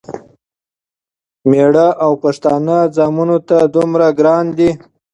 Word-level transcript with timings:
مېړه 1.49 1.87
او 2.03 2.11
پښتانه 2.23 2.77
ځامنو 2.95 3.37
ته 3.49 3.57
دومره 3.75 4.07
ګران 4.19 4.45
دی، 4.57 4.69